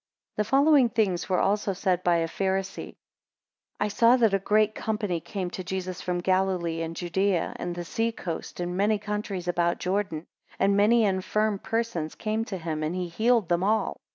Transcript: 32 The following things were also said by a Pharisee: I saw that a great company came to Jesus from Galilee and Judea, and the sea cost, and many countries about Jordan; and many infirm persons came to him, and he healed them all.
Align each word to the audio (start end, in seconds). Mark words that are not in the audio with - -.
32 0.37 0.41
The 0.41 0.49
following 0.49 0.89
things 0.89 1.29
were 1.29 1.37
also 1.39 1.73
said 1.73 2.03
by 2.03 2.15
a 2.15 2.27
Pharisee: 2.27 2.95
I 3.79 3.89
saw 3.89 4.17
that 4.17 4.33
a 4.33 4.39
great 4.39 4.73
company 4.73 5.19
came 5.19 5.51
to 5.51 5.63
Jesus 5.63 6.01
from 6.01 6.17
Galilee 6.21 6.81
and 6.81 6.95
Judea, 6.95 7.53
and 7.57 7.75
the 7.75 7.85
sea 7.85 8.11
cost, 8.11 8.59
and 8.59 8.75
many 8.75 8.97
countries 8.97 9.47
about 9.47 9.77
Jordan; 9.77 10.25
and 10.57 10.75
many 10.75 11.05
infirm 11.05 11.59
persons 11.59 12.15
came 12.15 12.43
to 12.45 12.57
him, 12.57 12.81
and 12.81 12.95
he 12.95 13.09
healed 13.09 13.47
them 13.47 13.63
all. 13.63 14.01